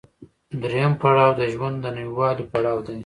درېیم 0.61 0.93
پړاو 1.01 1.37
د 1.39 1.41
ژوند 1.53 1.77
د 1.83 1.85
نويوالي 1.97 2.43
پړاو 2.51 2.77
دی 2.87 2.97